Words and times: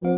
Sebelumnya, 0.00 0.16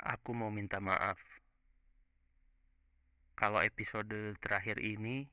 aku 0.00 0.32
mau 0.32 0.48
minta 0.48 0.80
maaf. 0.80 1.20
Kalau 3.36 3.60
episode 3.60 4.32
terakhir 4.40 4.80
ini 4.80 5.28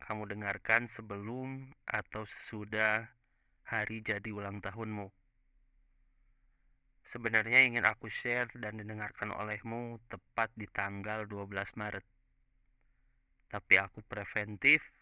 kamu 0.00 0.24
dengarkan 0.24 0.88
sebelum 0.88 1.68
atau 1.84 2.24
sesudah 2.24 3.12
hari 3.68 4.00
jadi 4.00 4.32
ulang 4.32 4.64
tahunmu. 4.64 5.12
Sebenarnya 7.04 7.60
ingin 7.60 7.84
aku 7.84 8.08
share 8.08 8.48
dan 8.56 8.80
didengarkan 8.80 9.36
olehmu 9.36 10.00
tepat 10.08 10.48
di 10.56 10.64
tanggal 10.64 11.28
12 11.28 11.76
Maret. 11.76 12.08
Tapi 13.52 13.74
aku 13.76 14.00
preventif, 14.00 14.95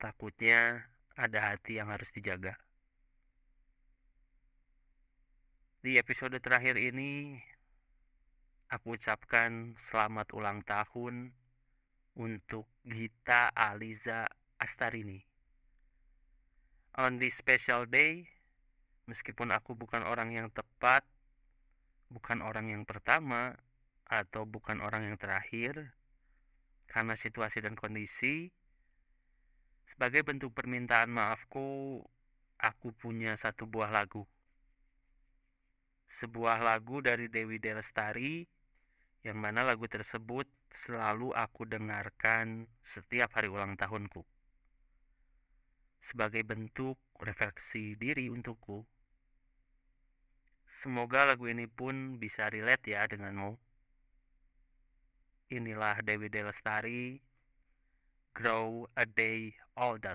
takutnya 0.00 0.88
ada 1.12 1.52
hati 1.52 1.76
yang 1.76 1.92
harus 1.92 2.08
dijaga. 2.08 2.56
Di 5.84 6.00
episode 6.00 6.40
terakhir 6.40 6.80
ini, 6.80 7.36
aku 8.72 8.96
ucapkan 8.96 9.76
selamat 9.76 10.32
ulang 10.32 10.64
tahun 10.64 11.36
untuk 12.16 12.64
Gita 12.88 13.52
Aliza 13.52 14.24
Astarini. 14.56 15.20
On 16.96 17.20
this 17.20 17.36
special 17.36 17.84
day, 17.84 18.24
meskipun 19.04 19.52
aku 19.52 19.76
bukan 19.76 20.00
orang 20.04 20.32
yang 20.32 20.48
tepat, 20.48 21.04
bukan 22.08 22.40
orang 22.40 22.72
yang 22.72 22.88
pertama, 22.88 23.56
atau 24.08 24.48
bukan 24.48 24.80
orang 24.80 25.12
yang 25.12 25.16
terakhir, 25.20 25.92
karena 26.88 27.14
situasi 27.14 27.62
dan 27.62 27.78
kondisi, 27.78 28.52
sebagai 29.90 30.22
bentuk 30.22 30.54
permintaan 30.54 31.10
maafku, 31.10 32.00
aku 32.62 32.88
punya 32.94 33.34
satu 33.34 33.66
buah 33.66 33.90
lagu 33.90 34.24
sebuah 36.10 36.58
lagu 36.58 36.98
dari 36.98 37.30
Dewi 37.30 37.62
Delestari 37.62 38.42
yang 39.22 39.38
mana 39.38 39.62
lagu 39.62 39.86
tersebut 39.86 40.50
selalu 40.74 41.30
aku 41.30 41.62
dengarkan 41.70 42.66
setiap 42.82 43.30
hari 43.38 43.46
ulang 43.46 43.78
tahunku. 43.78 44.26
Sebagai 46.02 46.42
bentuk 46.42 46.98
refleksi 47.22 47.94
diri 47.94 48.26
untukku. 48.26 48.82
Semoga 50.66 51.28
lagu 51.28 51.46
ini 51.46 51.70
pun 51.70 52.18
bisa 52.18 52.48
relate 52.50 52.96
ya 52.96 53.06
denganmu. 53.06 53.54
Inilah 55.50 56.00
Dewi 56.02 56.30
Delestari, 56.30 57.20
Grow 58.32 58.86
a 58.96 59.04
Day 59.04 59.52
Older. 59.80 60.14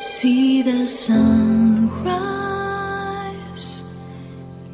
See 0.00 0.62
the 0.62 0.86
sun 0.86 1.90
rise. 2.02 3.82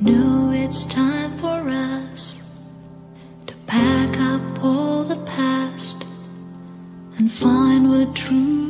Know 0.00 0.52
it's 0.52 0.84
time 0.86 1.36
for 1.38 1.68
us 1.68 2.48
to 3.48 3.54
pack 3.66 4.16
up 4.20 4.62
all 4.62 5.02
the 5.02 5.16
past 5.26 6.04
and 7.16 7.28
find 7.32 7.90
what 7.90 8.14
truly 8.14 8.67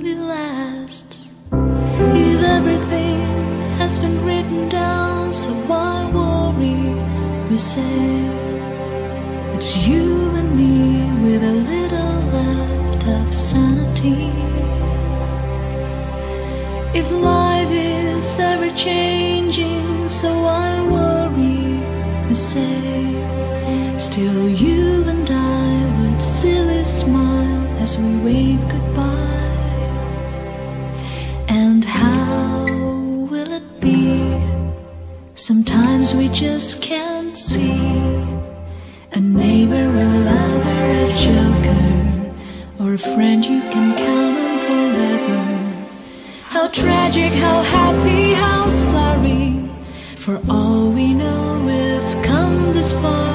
say 7.58 7.82
it's 9.52 9.76
you 9.84 10.30
and 10.36 10.56
me 10.56 11.10
with 11.24 11.42
a 11.42 11.52
little 11.52 12.20
left 12.30 13.04
of 13.08 13.34
sanity. 13.34 14.30
If 16.94 17.10
life 17.10 17.68
is 17.72 18.38
ever 18.38 18.70
changing, 18.76 20.08
so 20.08 20.28
I 20.28 20.86
worry, 20.86 21.82
we 22.28 22.34
say, 22.36 23.98
still 23.98 24.48
you 24.48 25.02
and 25.08 25.28
I 25.28 26.00
with 26.00 26.20
silly 26.20 26.84
smile 26.84 27.66
as 27.80 27.98
we 27.98 28.18
wave 28.24 28.68
goodbye. 28.68 29.16
And 31.48 31.84
how 31.84 32.66
will 33.30 33.52
it 33.52 33.80
be? 33.80 34.40
Sometimes 35.34 36.14
we 36.14 36.28
just 36.28 36.77
lover, 40.18 40.82
a 41.02 41.06
joker, 41.24 41.86
or 42.80 42.94
a 42.94 42.98
friend 42.98 43.44
you 43.44 43.60
can 43.72 43.88
count 43.96 44.36
on 44.46 44.56
forever. 44.66 45.40
How 46.54 46.68
tragic, 46.68 47.32
how 47.32 47.62
happy, 47.62 48.34
how 48.34 48.62
sorry. 48.64 49.68
For 50.16 50.40
all 50.50 50.90
we 50.90 51.14
know, 51.14 51.62
we've 51.68 52.24
come 52.24 52.72
this 52.72 52.92
far, 52.92 53.27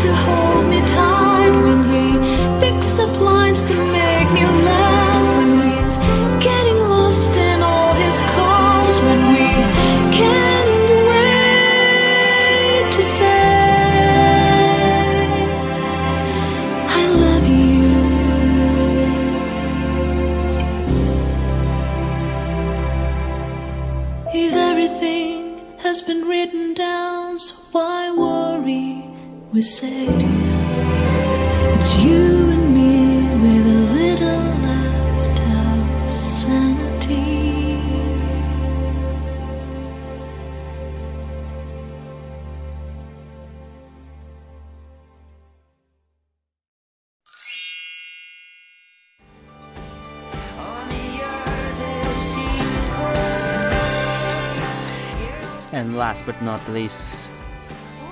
to 0.00 0.14
hold 0.14 0.66
me 0.70 0.80
tight 0.86 1.50
when 1.64 1.80
he 1.92 2.04
picks 2.60 2.98
up 2.98 3.12
lines 3.20 3.62
to 3.64 3.74
make 3.74 4.28
me 4.32 4.44
laugh 4.68 5.36
when 5.36 5.50
he's 5.60 5.96
getting 6.42 6.78
lost 6.88 7.36
in 7.36 7.60
all 7.60 7.92
his 8.04 8.16
calls 8.34 8.94
when 9.06 9.20
we 9.34 9.48
can't 10.20 10.90
wait 11.10 12.86
to 12.96 13.02
say 13.02 13.50
I 16.88 17.02
love 17.24 17.46
you 17.46 17.88
if 24.32 24.54
everything 24.54 25.60
has 25.78 26.00
been 26.00 26.22
written 26.26 26.72
down, 26.74 27.38
so 27.38 27.54
why 27.72 28.10
worry? 28.12 29.09
we 29.52 29.60
say 29.62 30.06
it's 31.74 31.98
you 31.98 32.50
and 32.50 32.72
me 32.72 33.18
with 33.42 33.66
a 33.66 33.80
little 33.92 34.44
left 34.62 35.40
of 35.40 36.10
sanity. 36.10 37.76
And 55.72 55.96
last 55.96 56.24
but 56.24 56.40
not 56.40 56.60
least, 56.68 57.28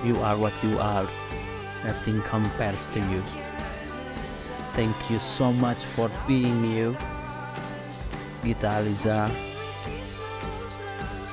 you 0.03 0.17
are 0.23 0.37
what 0.37 0.53
you 0.65 0.77
are. 0.81 1.07
Nothing 1.85 2.21
compares 2.23 2.87
to 2.89 3.01
you. 3.01 3.23
Thank 4.75 4.97
you 5.11 5.19
so 5.19 5.53
much 5.53 5.85
for 5.85 6.11
being 6.27 6.71
you. 6.71 6.97
Gita 8.45 8.67
Aliza, 8.67 9.31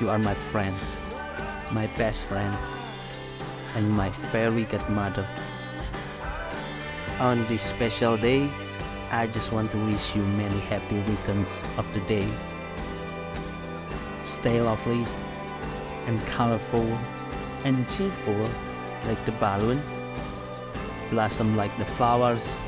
you 0.00 0.10
are 0.10 0.18
my 0.18 0.34
friend, 0.34 0.74
my 1.72 1.86
best 1.98 2.24
friend, 2.26 2.56
and 3.74 3.90
my 3.90 4.10
fairy 4.10 4.64
godmother. 4.64 5.26
On 7.20 7.46
this 7.46 7.62
special 7.62 8.16
day, 8.16 8.50
I 9.10 9.26
just 9.28 9.52
want 9.52 9.70
to 9.70 9.78
wish 9.86 10.16
you 10.16 10.22
many 10.22 10.58
happy 10.60 10.98
returns 10.98 11.64
of 11.78 11.86
the 11.94 12.00
day. 12.00 12.28
Stay 14.24 14.60
lovely 14.60 15.06
and 16.06 16.20
colorful 16.26 16.86
and 17.64 17.88
cheerful 17.88 18.48
like 19.06 19.24
the 19.24 19.32
balloon, 19.32 19.80
blossom 21.10 21.56
like 21.56 21.76
the 21.78 21.84
flowers, 21.84 22.66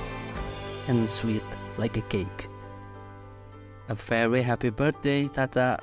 and 0.86 1.08
sweet 1.08 1.42
like 1.76 1.96
a 1.96 2.02
cake. 2.02 2.48
A 3.88 3.94
very 3.94 4.42
happy 4.42 4.70
birthday, 4.70 5.28
Tata. 5.28 5.78